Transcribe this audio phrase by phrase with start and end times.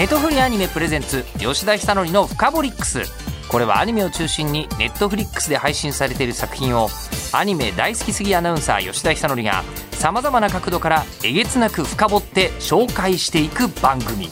[0.00, 3.02] ネトフリアニメプレゼンツ吉田久典の「フカボリックス」
[3.48, 6.88] これはアニメを中心にネットフリックスで配信されている作品を
[7.32, 14.30] アニメ大好きすぎアナウンサー吉田久典がさまざまな角度からえげつなく深掘って紹介していく番組。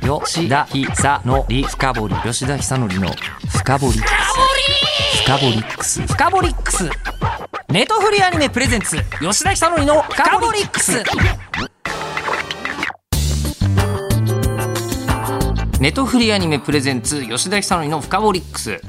[0.00, 3.10] 吉田久典深掘り吉田久典の
[3.50, 4.00] 深掘り
[5.26, 6.00] 深掘りックス。
[6.06, 6.88] 深掘りックス。
[7.68, 11.02] ネトフリアニメプレゼンツ吉田久典の深掘りックス
[15.84, 18.80] ネトフリアニメ presents 吉田尚記の FUKABOLIX。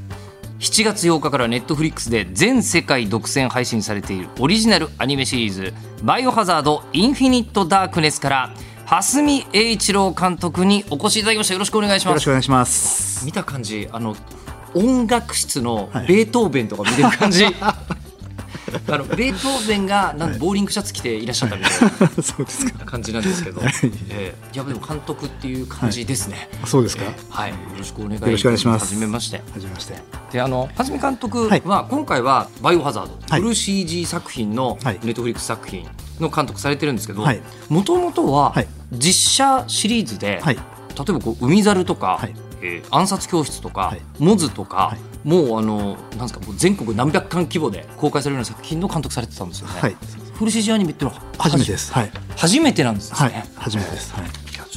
[0.59, 5.73] 7月8日から Netflix で全世界独占配信されているオリジナルアニメシリーズ
[6.03, 8.53] 「バイオハザードインフィニット・ダークネス」から
[8.85, 11.55] 羽住英一郎監督にお越しいただきました。
[11.55, 12.11] よろしくお願いします。
[12.11, 13.25] よろしくお願いします。
[13.25, 14.15] 見た感じあの
[14.73, 17.45] 音楽室のベートーベンとか見てる感じ、
[18.87, 21.71] あのベートーベンがなんかボーリングシャツ着ていらっしゃったみたい
[22.79, 23.73] な 感じなんですけど、はい。
[24.09, 27.03] えーいやでも監督っていう感じですね、そうですか。
[27.03, 27.49] えーはい。
[27.51, 28.85] よろしくお願いします。
[28.85, 29.37] はじめまして。
[29.37, 29.95] はじめまして。
[30.31, 31.61] であの蓮見監督はい。
[31.65, 33.41] は今回は「バイオハザード」はい。
[33.41, 34.99] フル CG 作品のはい。
[35.03, 35.85] ネットフリックス作品
[36.19, 37.41] の監督されてるんですけどはい。
[37.69, 38.67] もともとははい。
[38.93, 40.55] 実写シリーズで、はい。
[40.55, 40.61] 例
[41.09, 42.33] えばこう海猿とか、はい。
[42.61, 44.01] えー暗殺教室とか、はい。
[44.19, 49.73] モズとか、はいもうあのなんですかもう全国何百巻規模で公開されるような作品の監督されてたんですよね。
[49.81, 49.97] はい。
[50.35, 51.91] フル CG アニメっていうのは初めてです。
[51.91, 52.11] はい。
[52.37, 53.17] 初めてなんですね。
[53.17, 53.49] はい。
[53.55, 54.13] 初めてです。
[54.13, 54.25] はい。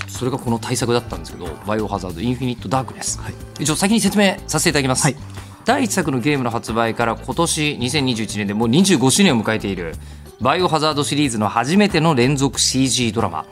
[0.08, 3.34] それがこの大作だったんですけど「バイオハザードインフィニット・ダークネス」はい。
[3.60, 5.16] 一応先に説明させていただきます、はい。
[5.64, 9.94] 第1作のゲームの発売から今年2021年でもう25周年を迎えている
[10.40, 13.44] 「バイオハザード」シリーズの初めての連続 CG ドラマ、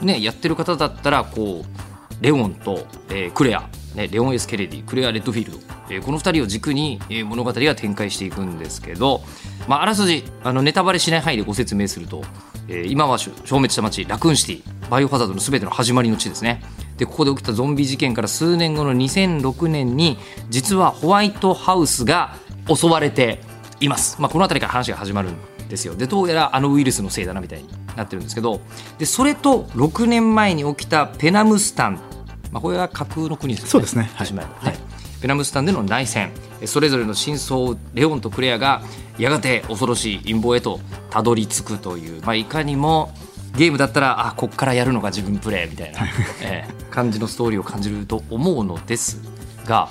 [0.00, 5.58] ね、やってる方だったらこうレオンと、えークレア、ね、レオン・ S・ケネディ、クレア・レッドフィールド、
[5.88, 9.22] えーこの2人を軸に、えー物語が展開していくんですけど、
[9.66, 12.22] まあ、あらすじあのネタバレしない範囲でご説明すると、
[12.68, 16.62] えー今は消滅した街ラクーンシティバイオハザードの全ての始まりの地ですね。
[16.98, 22.36] でここで起きたゾンビ事件から数年後の2006年に実はホワイトハウスが
[22.74, 23.40] 襲われて
[23.80, 25.36] います、まあ、この辺りから話が始まるん
[25.68, 25.94] ですよ。
[25.96, 28.60] でどうやらあのウイルスのせいだなみたいになってるんですけど。
[28.98, 32.00] でそれと6年前に起きたペナムスタン、
[32.52, 33.70] まあ、これは架空の国ですよね。
[33.70, 34.02] そうですね。
[34.02, 34.26] はい。
[34.26, 34.72] 始まりはい。
[34.72, 34.78] ね
[35.20, 36.30] ペナムスタンでの内戦。
[36.66, 38.82] それぞれの真相をレオンとクレアが
[39.18, 40.78] やがて恐ろしい陰謀へと
[41.10, 43.12] たどり着くという、まあ、いかにも
[43.56, 46.00] ゲームだったらあこっからやるのが自分プレイみたいな、
[46.42, 46.74] ええ。
[46.90, 49.20] 感じのストーリーを感じると思うのです
[49.64, 49.88] が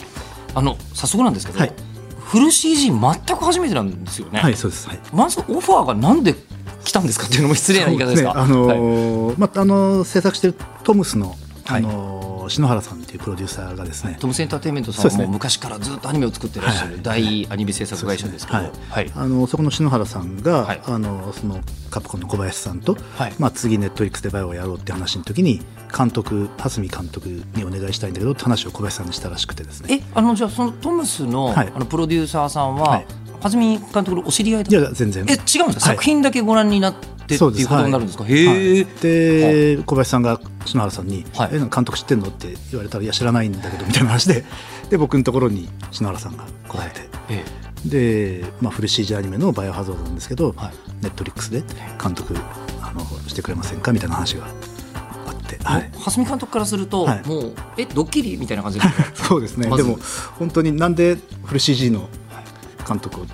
[0.53, 1.73] あの早速なんですけど、はい。
[2.19, 4.39] フル CG 全く初めてなんですよね。
[4.39, 4.87] はいそうです。
[4.87, 4.99] はい。
[5.11, 6.35] まずオファーがなんで
[6.83, 8.33] 来たんですかっていうのも失礼な言い方ですか？
[8.35, 8.77] あのはい。
[8.77, 11.35] ーまああの制作してるトムスの
[11.65, 11.83] はい。
[11.83, 11.87] あ
[12.49, 18.59] 篠原さんっていうプロデューサーがですねトムスエンターテインメントさんもう昔からずっとアニメを作ってらっしゃる大アニメ制作会社ですけど、
[19.15, 20.81] あのそこの篠原さんが、はい。
[20.85, 23.33] あのそのカプコンの小林さんと、はい。
[23.39, 25.61] まあ、次ネットフリックスでバイオをやろうって話の時に
[25.95, 30.01] 監督蓮見監督にお願いしたいんだけどって話を小林さんにしたらしくてですね。
[30.01, 31.71] えあのじゃあそのトムスの,、はい。
[31.73, 33.05] あのプロデューサーさんは、はい。
[33.41, 35.25] は見監督のお知り合いだいや全然。
[35.27, 35.79] え違うんですか、はい。
[35.79, 41.51] 作品だけご覧になってってそうですいうことになるんですか、はいで小林さんが篠原さんに「はい。
[41.51, 44.45] 監督知ってんの?」って言われたら「いや知らないんだけど」みたいな話で
[44.89, 47.43] で僕のところに篠原さんが来られて、え
[47.85, 50.73] で、まあ、フル CG アニメの「バイオハザード」なんですけど、はい。
[51.01, 51.63] ネットリックスで
[52.01, 52.35] 監督
[52.81, 53.91] あのしてくれませんか？
[53.91, 57.27] みたいな話があって、えはい、蓮見監督からすると、はい。
[57.27, 58.79] もうえドッキリみたいな感じ
[59.15, 59.83] そうですね、まず。
[59.83, 59.99] でも
[60.39, 62.07] 本当になんでフル CG の
[62.87, 63.27] 監督をっ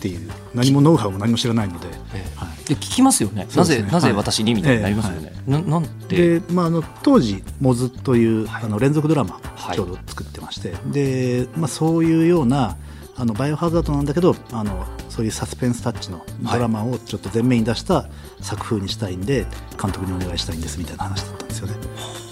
[0.00, 2.38] ていう何もノウハウも何も知らないので、ええ。
[2.38, 3.44] はいで聞きますよね。
[3.44, 3.48] ね。
[3.54, 4.12] なぜはい。
[4.12, 8.62] 私にみたいになりますよね、ななんででまあ、あの当時「モズ」という、はい。
[8.64, 9.76] あの連続ドラマはい。
[9.76, 12.76] ちょうど作ってまして、でまあ、そういうような
[13.16, 18.08] あのバイオハザードなんだけどあのそういうサスペンスタッチのドラマをちょっと前面に出した
[18.40, 19.46] 作風にしたいんで
[19.80, 21.74] 監督にお願いしたいんですみたいな話だったんですよね。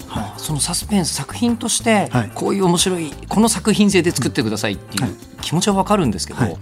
[0.09, 2.31] まあそのサスペンス作品としてはい。
[2.35, 5.13] こういう面白いこの作品性で作ってくださいっていうはい。
[5.41, 6.57] 気持ちはわかるんですけど、はい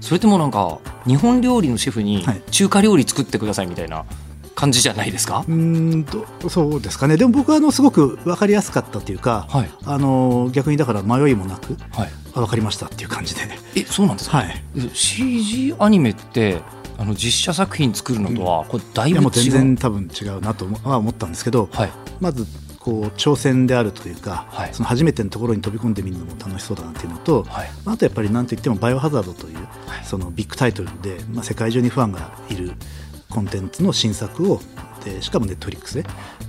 [0.00, 2.42] それってもうなんか日本料理のシェフにはい。
[2.50, 4.04] 中華料理作ってくださいみたいな
[4.54, 7.16] 感じじゃないですか、うーんとそうですかね。
[7.16, 9.70] でも僕はあのすごく分かりやすかったというか、はい。
[9.84, 13.40] あの逆にだから迷いもなくはい、あ分かりましたっていう感じで、
[13.76, 14.62] えそうなんですか、はい、
[14.92, 16.60] CG アニメって
[16.98, 21.90] あの実写作品作るのとはこれだいぶ違ういやもう全然多分違うなと思は思ったんですけど、はい。
[22.20, 22.46] まず
[22.80, 24.74] こう挑戦であるというか、はい。
[24.74, 27.70] その初めてのところに飛び込んでみるのも楽しそうだなっていうのと、はい。
[27.84, 29.66] あとやっぱりなんといっても「バイオハザード」という、はい。
[30.04, 32.72] そのビッグタイトルで、まあ、世界中にファンがいる
[33.28, 34.60] コンテンツの新作を
[35.04, 36.04] でしかもネットフリックスで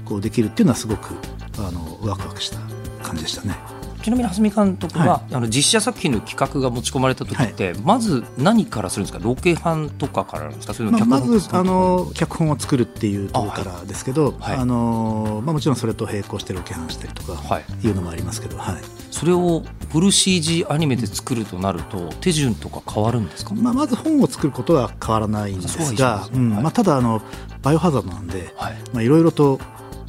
[0.06, 1.16] こうできるっていうのはすごく
[1.58, 2.58] あのワクワクした
[3.04, 3.81] 感じでしたね。
[4.02, 9.24] ちなみに蓮見監督は、あの実写作品の企画が持ち込まれた時って、まず何からするんですか？
[9.24, 10.74] ロケハンとかからですか？
[10.74, 14.56] それとまあ、まも脚本ずあの脚本を作るっていうところからですけど、はい。
[14.58, 17.88] あのまあ、もちろんそれと並行してロケハンしたりとかはい。
[17.88, 18.76] いうのもありますけど、はい。
[19.12, 27.22] それをフル CG アニメで作るとなると手順とか変わるんですか、まあ、まず本を作ることは変わらないんですがまあ、ただあの
[27.62, 28.78] バイオハザードなんではい。
[28.94, 29.60] まあいろいろと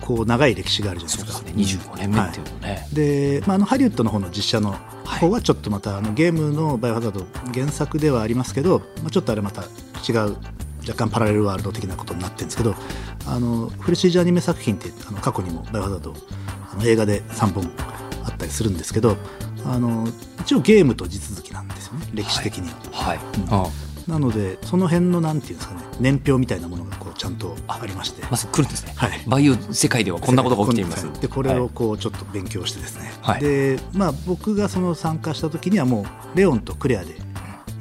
[0.03, 1.45] こう長い歴史があるじゃないですか。
[1.45, 1.81] ですね。
[1.87, 4.73] 25年目っていうとね、で、まあ、あのハリウッドの方の実写の
[5.05, 10.37] 方はちょっとまたあのゲームの「バイオハザード」原作ではありますけど、まあ、ちょっとあれまた違う
[10.87, 12.75] 若干パラレルワールド的なことになってるんですけど
[13.27, 16.15] あのフル CG アニメ作品ってあの過去にも「バイオハザード」
[16.73, 17.71] あの映画で3本
[18.25, 19.17] あったりするんですけど
[19.65, 20.09] あの
[20.41, 22.09] 一応ゲームと地続きなんですよね。
[22.15, 22.77] 歴史的には。
[22.93, 23.65] はい、うん。
[23.65, 28.23] うんなのでその辺のなんていうんですかね年表みたいなものがこうちゃんとありまして。
[28.31, 29.11] まず来るんですね、はい。
[29.27, 31.61] バイオ世界ではこんなことが起きています、でこれはい。
[31.61, 33.41] をこうちょっと勉強してですね、はい。
[33.41, 37.15] でまあ、僕がその参加した時にはもうレオンとクレアで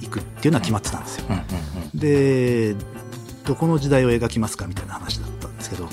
[0.01, 1.99] 行くっていうのは決まってたんですよ、うんうんうん。
[1.99, 2.75] で
[3.45, 5.87] どこの時代を描きますかみたいな話だったんですけど。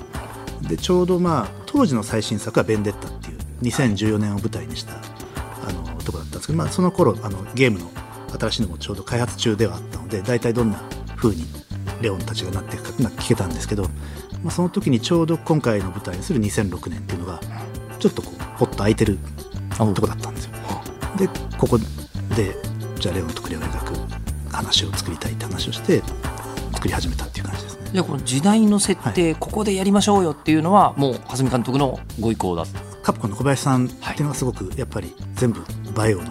[0.63, 7.91] でちょうどまあ当時の最新作は「ベンデッタ」っていう2014年を舞台にした、あのとこだったんですけど、まあ、その頃あのゲームの
[8.37, 10.81] 新しいのもちょうど開発中ではあったので大体どんな
[11.17, 11.45] 風に
[12.01, 13.85] レオンたちがなっていくかっていうのは聞けたんですけど、
[14.43, 17.41] まあ、その時にちょうど今回の舞台にする2006年っていうのが
[17.99, 19.19] ちょっとこうポッと空いてる
[19.77, 20.53] とこだったんですよ。
[21.17, 22.55] でここで
[22.99, 26.03] じゃあレオンとクレアを描く話を作りたいって話をして
[26.75, 27.91] 作り始めたっていう感じですね。
[27.93, 35.65] じゃあこの時代の設定、ここでやりましょうよっていうのはもう蓮見監督のご意向だったカプコンの小林さんっていうのがすごくやっぱり全部
[35.95, 36.31] バイオの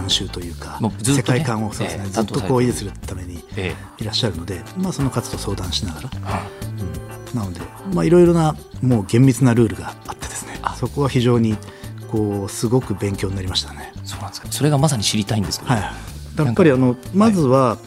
[0.00, 0.90] 監修というか、ね。
[1.02, 2.10] 世界観をそうですね、ええ。
[2.10, 7.38] ずっとこう維持するためにえいらっしゃるので、まあ、その方と相談しながら、えうん。
[7.38, 7.60] なので
[7.92, 10.74] まあいろいろなもう厳密なルールがあってですねあ。
[10.74, 11.56] そこは非常に
[12.10, 13.92] こうすごく勉強になりましたね。
[14.04, 14.48] そうなんですか。
[14.50, 17.78] それがまさに知りたいんですけど、はい、やっぱりあのまずは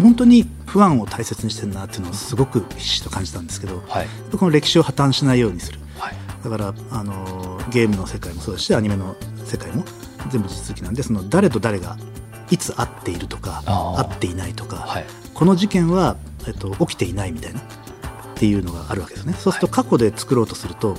[0.00, 4.06] 本当に不安を大切にしてるなっていうのをすごくひしと感じたんですけど、はい。
[4.36, 5.78] この歴史を破綻しないようにする。
[5.98, 6.14] はい。
[6.44, 9.84] だからあのゲームの世界もそうですしアニメの世界も
[10.28, 11.96] 全部地続きなんでその誰と誰が
[12.50, 13.62] いつ会っているとか
[13.96, 15.04] 会っていないとか、はい。
[15.34, 17.62] この事件は、えっと、起きていないみたいなっ
[18.34, 19.34] ていうのがあるわけですね。
[19.34, 20.96] そうすると過去で作ろうとすると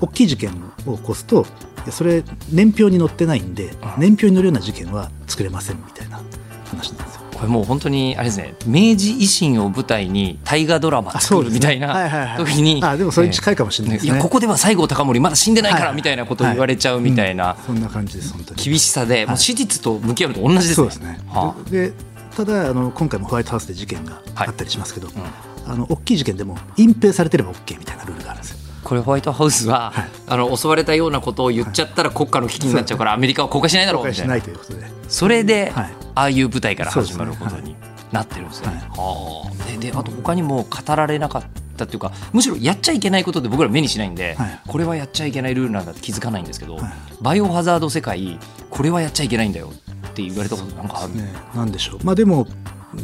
[0.00, 0.50] 大きい事件
[0.86, 1.46] を起こすと
[1.90, 6.20] それ年表に載ってないんで年表に載るような事件は作れませんみたいな
[6.66, 7.21] 話なんですよ。
[7.42, 12.38] これもう本当にあれですね明治維新を舞台に大河ドラマ作るみたいはいはいはない。
[12.38, 14.12] 時にあでもそれに近いかもしれないですね。
[14.12, 18.62] いやここでは西郷隆盛まだ死んでないかはいらみたいなことを言われちゃうみたいなそんな感じです本当に。
[18.62, 20.74] 厳しさでもう史実と向き合うのと同じですね。
[20.74, 21.20] そうですね。
[21.26, 21.92] はで
[22.36, 24.48] ただあの今回もホワイトハウスで事件がはい。
[24.48, 25.10] あったりしますけど、ん。
[25.66, 28.58] あの大きい事件でも隠蔽されてれば OK みたいなルールがあるんですよ。
[28.84, 30.08] あこれホワイトハウスは、はい。
[30.28, 34.34] あの襲われたようなことを言っちゃったら国家の危機になっちゃうからアメリカは公開しないだろうみたいな。
[34.34, 34.86] ないということで。
[35.08, 37.76] それで、はいああいう舞台から始まることに
[38.10, 38.76] なってるんですよね。
[38.76, 38.84] はい。
[38.90, 41.62] はあでであと他にも語られなかった。
[41.82, 44.60] っていうかむしろやっちゃいけないことで僕ら目にしないんで、はい。
[44.68, 46.92] これはやっちゃいけないルールなんだって気づかないんですけど、はい。
[47.20, 48.38] バイオハザード世界
[48.70, 49.72] これはやっちゃいけないんだよ
[50.06, 51.98] って言われたことなんかある、ね、なんでしょう。
[52.04, 52.46] まあでも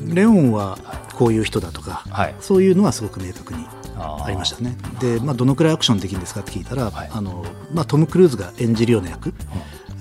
[0.07, 0.79] レオンは
[1.15, 2.35] こういう人だとか、はい。
[2.41, 3.67] そういうのはすごく明確に
[3.97, 4.77] ありましたね。
[5.01, 7.11] で、まあどのくらいアクションできるんですかって聞いたら、はい。
[7.11, 9.35] あのまあトムクルーズが演じるような役、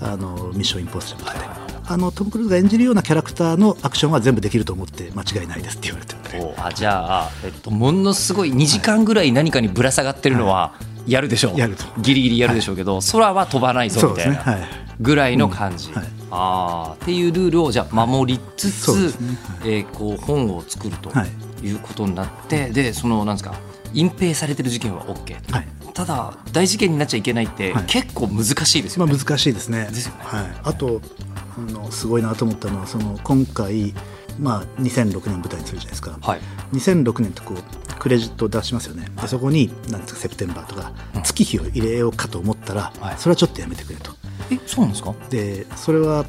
[0.01, 1.66] あのミッションインポッシブルで。
[1.89, 6.53] あのトム・クルーズが演じるようなキャラクターのアクションは全部できると思って間違いないですって言われてるんで。
[6.59, 10.73] おあじゃあ、えっと、ものすごい2時間ぐらい何かにぶら下がってるのは
[11.07, 11.85] やるでしょう、やると。
[12.01, 14.57] ギリギリやるでしょうけど、空は飛ばないぞみたいな、
[14.99, 16.05] ぐらいの感じ、うんはい。
[16.29, 19.37] あーっていうルールをじゃあ守りつつ、そうですね。
[19.61, 19.69] はい。
[19.71, 21.29] えーこう本を作るとはい。
[21.65, 23.55] いうことになって、でそのなんですか
[23.93, 25.67] 隠蔽されてる事件は OK、はい。
[25.93, 27.83] ただ大事件になっちゃいけないってはい。
[27.85, 29.11] 結構難しいですよね。
[29.13, 29.85] まあ難しいですね。
[29.89, 30.19] ですよね。
[30.23, 30.45] はい。
[30.65, 31.01] あと
[31.35, 33.93] あのすごいなと思ったのはその今回
[34.39, 36.17] まあ2006年舞台にするじゃないですか。
[36.21, 36.39] はい
[36.73, 39.07] 2006年とこうクレジットを出しますよね。
[39.21, 44.11] でそこになんですかセプテンバーとかうん月日を入れようかと思ったら、はいそれはちょっとやめてくれと。
[44.51, 46.25] えそうなんですか、でそれは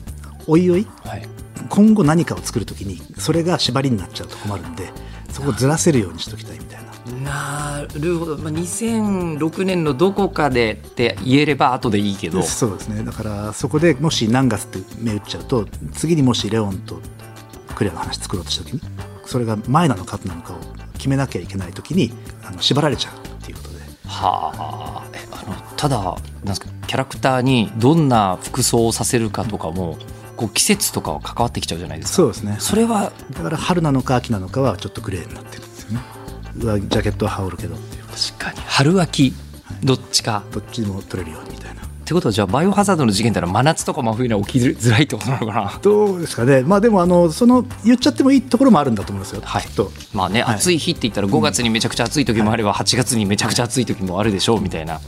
[0.46, 1.28] おいおいはい、
[1.68, 4.90] 今後何かを作るときにそれが縛りになっちゃうと困るんで
[5.30, 6.88] そこをずらせるようにしときたいみたいな。
[7.22, 12.38] なるほど、まあ、2006年のどこかでって言えれば後でいいけど。
[12.38, 13.02] でそうですね。
[13.02, 17.00] だからそこでもし何月って目打っちゃうと次にもしレオンと
[17.74, 18.80] クレアの話作ろうとした時に
[19.24, 20.56] それが前なのか後なのかを
[20.94, 22.12] 決めなきゃいけない時に
[22.44, 23.80] あの縛られちゃうっていうことで。
[24.06, 25.04] はあ。
[25.12, 29.98] えあのただなんですかキャラクターにどんな服装をさせるかとかも
[30.36, 32.16] こう季節とかは関わってきちゃうじゃないですか。
[32.16, 32.56] そうですね。
[32.60, 35.62] それはだから春なのか秋なのかはちょっとグレーになってる
[36.58, 38.04] ジャケットは羽織るけどっていう。
[38.04, 38.60] 確かに。
[38.66, 39.32] 春秋
[39.84, 40.42] どっちか。
[40.50, 41.82] どっちでも取れるようにみたいな。
[41.82, 45.78] ってことはじゃあバイオハザードの事件ってのは真夏とか真冬には起きづらいってことなのかな？
[45.82, 49.62] どうですかね、まあ、でもあのその言っちゃってもいいところもあるんだと思いますよ、はい。
[49.62, 49.92] きっと。
[50.14, 50.54] まあね、はい。
[50.54, 55.00] 暑い日って言ったら5月にめちゃくちゃ暑い時もあれば8月にめちゃくちゃ暑い時もあるでしょうみたいな。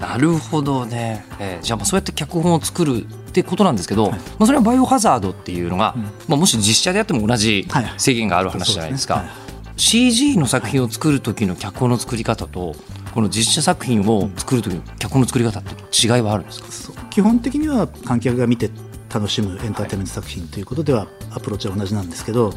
[0.00, 5.94] なるほどね、えーじゃあまあそうやって脚本を作るってことなんですけど、まあ、それはバイオハザードっていうのが、
[6.26, 7.94] まあ、もし実写でやっても同じはい。
[7.98, 9.45] 制限がある話じゃないですか、そうですね
[9.76, 12.74] CG の作品を作る時の脚本の作り方と
[13.14, 18.70] この実写作品を作る時の脚本の作り方って違いはあるんですか、基本的には観客が見て
[19.12, 22.52] 楽しむエンターテインメント作品ということではアプローチは同じなんですけど、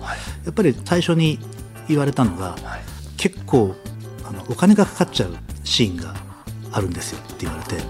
[0.45, 1.39] やっぱり最初に
[1.87, 2.81] 言われたのが、はい
[3.19, 3.75] 結構
[4.23, 5.35] あのお金がかかっちゃう
[5.65, 6.15] シーンが
[6.71, 7.83] あるんですよって言われて、で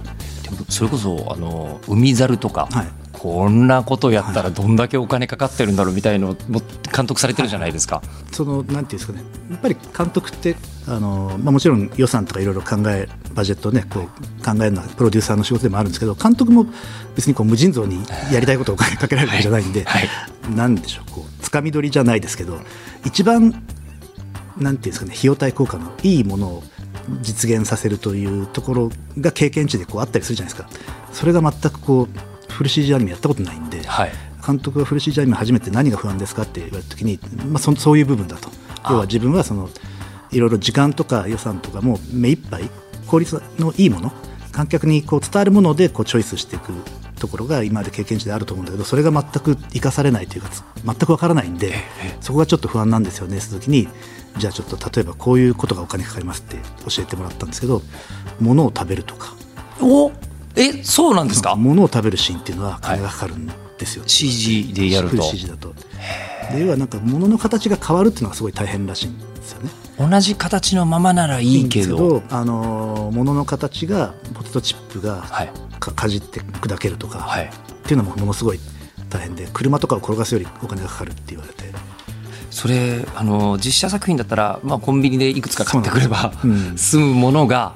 [0.49, 2.87] もそれこそあの海猿とか、はい
[3.19, 6.61] こんなことやったらどんだけお金かかってるんだろうみたいのも
[6.95, 8.01] 監督されてるじゃないですか。
[8.31, 9.23] そのなんていうんですかね。
[9.51, 10.55] やっぱり監督って
[10.87, 14.03] あの、まあ、もちろん予算とかいろいろ考えバジェットをねこう
[14.43, 16.65] 考えるのはプロデューサーの仕事でもあるんですけど監督も
[17.15, 20.09] 別にこう無尽蔵にやりたいことをお金かけられるわけじゃないんで、はい。
[20.55, 22.57] なんでしょうこうつかみ取りじゃないですけど
[23.03, 23.61] 一番
[24.57, 26.63] なんていうんですかね費用対効果のいいものを
[27.21, 30.69] 実現させるというところが経験値でこうあったりするじゃないですか。
[31.11, 32.28] それが全くこう
[32.59, 34.11] フル CG アニメやったことないんで、はい。
[34.45, 38.49] 監督がフル CG アニメ初めて何が不安ですかって言われた時に、まあ、そそういう部分だと。
[38.83, 38.91] あ。
[38.91, 39.69] 要は自分はその
[40.29, 42.69] いろいろ時間とか予算とかも目いっぱい
[43.07, 44.11] 効率のいいもの
[44.51, 46.73] 観客にこう伝わるものでこうチョイスしていく
[47.17, 51.73] ところが今まで経験値であると思うんだけどそれが全く生かされないというかつ全くわからないんで
[52.19, 53.87] そこがちょっと不安なんですよねって時に。
[54.37, 57.81] じゃあちょっと例えばこういうことがお金かかりますって教えてもらったんですけど
[58.39, 59.33] 物を食べるとか。
[59.81, 60.11] お
[60.55, 61.55] えそうなんですか？
[61.55, 65.21] 物を食べるシーンっていうのは金がかかるんですよ、CG でやると。
[65.21, 65.73] CG だと。
[66.51, 69.69] で要はなんか物の形が変わるっていうのがすごい大変らしいんですよね。
[69.99, 72.23] 同じ形のままならいいけど。
[72.29, 75.51] あのー物の形がポテトチップがはい。
[75.79, 77.45] かかじって砕けるとか、はい。
[77.45, 77.49] っ
[77.83, 78.59] ていうのもものすごい
[79.09, 81.69] 大変で車とかを転がすよりお金がかかるって言われて。
[82.51, 86.73] それあの実写作品だったら、まあ、コンビニでいくつか買ってくれば、うん。
[86.77, 87.73] 済むものが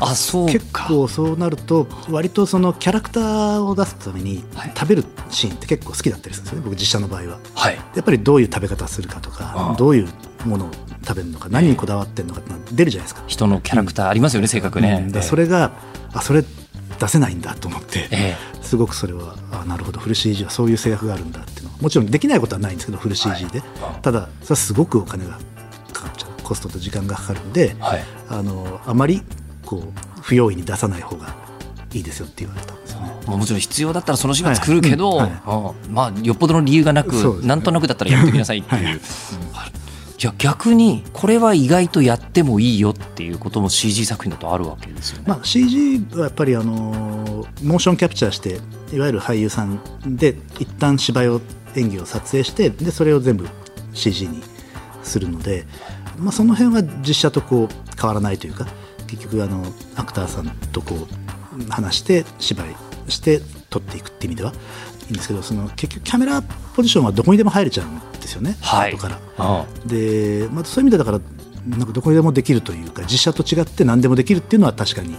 [0.00, 0.46] あそう。
[0.46, 4.72] 結か構そうなると割とそのキャラクターを出すためにはい。
[4.76, 7.38] 食べるシーンって結構好きだったりするんですよね僕実写の場合は。
[7.54, 7.76] はい。
[7.94, 10.08] やっぱりどういう食べ方するかとあかあどういう
[10.46, 10.70] ものを
[11.06, 13.24] 食べるのか何にこだわってるのかって出るじゃないですか。
[13.26, 15.08] 人のキャラクターありますよね、性格ね。
[15.12, 15.72] うん、それが
[16.12, 16.44] あそれ
[16.98, 24.02] 出せないんだと思って、えすごくそれはあなるほどフル CG はそういう制約があるんだっていうのはもちろんできないことはないんですけどフル CG で、はい。
[24.02, 25.38] ただそれはすごくお金が
[25.92, 26.42] かかっちゃう。
[26.42, 28.04] コストと時間がかかるんで、はい。
[28.28, 29.22] あのあまり
[29.66, 31.34] こう不用意に出さない方が
[31.92, 33.12] いいですよって言われたんですよね。
[33.26, 35.30] まあもちろん必要だったらそのシーンは作るけど、はい。
[35.30, 37.46] うんうんまあよっぽどの理由がなく、ね。
[37.46, 38.92] なんとなくだったらやってみなさいっていう、はい。
[38.92, 39.00] はい
[40.16, 45.24] じゃあ逆にこれは意外とやってもいいよっていうことも CG 作品だとあるわけですよね。
[45.26, 48.60] まあ、CG はやっぱりあのモーションキャプチャーして
[48.94, 49.78] いわゆる俳優さん
[50.16, 51.40] で一旦芝居を
[51.74, 53.46] 演技を撮影してでそれを全部
[53.92, 54.42] CG に
[55.02, 55.66] するので、
[56.18, 58.66] まあ、その辺は実写とこう変わらないというか
[59.06, 59.64] 結局あの
[59.96, 62.76] アクターさんとこう話して芝居
[63.10, 64.52] して撮っていくって意味では
[65.06, 68.92] いいんですけどその結局キャメラポジションはどこにでも入れちゃうんですよね、はい。
[68.92, 69.18] 後から。
[69.62, 71.20] うんで、まあ、そういう意味でだから
[71.66, 75.16] なんかどこにでもできるというか実写と違って何でもできるっていうのは確かに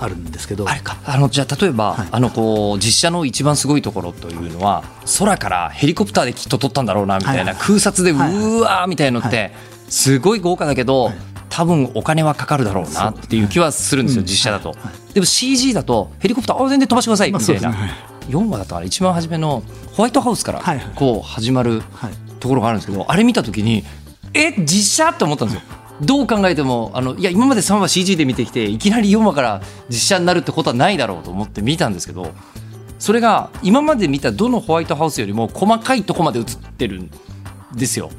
[0.00, 0.68] あるんですけど。
[0.68, 0.96] あれか。
[1.04, 2.08] あのじゃあ例えば、はい。
[2.10, 4.84] あのこう実写の一番すごいところというのは
[5.18, 7.60] 空からヘリコプターできっと撮ったんだろうなみたいな、はい。
[7.60, 9.52] 空撮でうわーみたいのって、はい。
[9.88, 14.26] すごい豪華だけど、はい多分お金はかかるだろうなっていう気はするんですよ、うん。
[14.26, 14.74] 実写だと、
[15.12, 17.92] でも CG だとヘリコプターあ全然飛ばしてくださいみまあたいな、そうですね。
[18.28, 20.62] 4話だったから一番初めのホワイトハウスから
[20.96, 23.84] こう始まるはいところがあるんですけどあれ見た時に
[24.34, 25.62] え実写って思ったんですよ。
[26.00, 32.32] どう考えてもあのいや今まで3話 CG で見てきていきなり4話から実写になるってことはないだろうと思って見たんですけど
[32.98, 36.46] それが今まで見たどのホワイトハウスよりも細かいとこまで映っ
[36.76, 37.10] てるん
[37.76, 38.10] ですよ。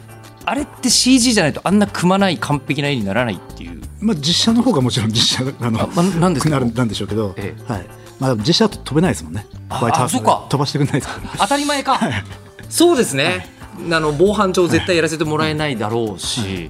[0.45, 3.81] あれって CG じゃないとあんなくまない完璧な絵にならないっていう。
[3.99, 6.49] まあ、実写の方がもちろん実写 あのあまなんですか？
[6.51, 7.85] なるなんでしょうけど、えはい。
[8.19, 9.45] まあ、実写だと飛べないですもんね。
[9.69, 11.99] あホワイトハウス飛ばしてくれないですから、ね、当たり前か。
[12.69, 13.47] そうですね、
[13.91, 16.69] あの防犯上絶対やらせてもらえないだろうし、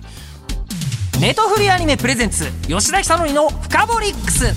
[1.20, 4.53] ネトフリアニメプレゼンツ吉田久典の「フカボリックス」